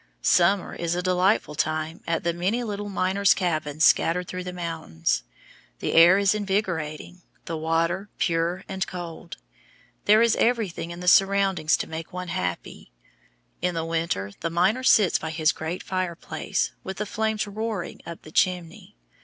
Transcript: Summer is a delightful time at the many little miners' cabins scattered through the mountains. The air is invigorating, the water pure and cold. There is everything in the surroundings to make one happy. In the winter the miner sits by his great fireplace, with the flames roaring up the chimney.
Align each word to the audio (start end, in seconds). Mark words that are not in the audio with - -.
Summer 0.23 0.73
is 0.73 0.95
a 0.95 1.03
delightful 1.03 1.53
time 1.53 2.01
at 2.07 2.23
the 2.23 2.33
many 2.33 2.63
little 2.63 2.89
miners' 2.89 3.35
cabins 3.35 3.85
scattered 3.85 4.27
through 4.27 4.43
the 4.43 4.51
mountains. 4.51 5.21
The 5.77 5.93
air 5.93 6.17
is 6.17 6.33
invigorating, 6.33 7.21
the 7.45 7.55
water 7.55 8.09
pure 8.17 8.63
and 8.67 8.87
cold. 8.87 9.37
There 10.05 10.23
is 10.23 10.35
everything 10.37 10.89
in 10.89 11.01
the 11.01 11.07
surroundings 11.07 11.77
to 11.77 11.87
make 11.87 12.11
one 12.11 12.29
happy. 12.29 12.91
In 13.61 13.75
the 13.75 13.85
winter 13.85 14.31
the 14.39 14.49
miner 14.49 14.81
sits 14.81 15.19
by 15.19 15.29
his 15.29 15.51
great 15.51 15.83
fireplace, 15.83 16.71
with 16.83 16.97
the 16.97 17.05
flames 17.05 17.45
roaring 17.45 18.01
up 18.03 18.23
the 18.23 18.31
chimney. 18.31 18.95